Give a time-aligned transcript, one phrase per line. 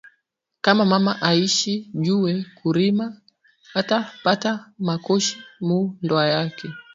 [0.63, 3.05] Kama mama ashi juwe ku rima
[3.79, 4.51] ata pata
[4.85, 5.33] mikoshi
[5.67, 6.67] mu ndoa yake